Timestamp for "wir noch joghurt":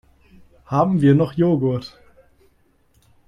1.03-1.95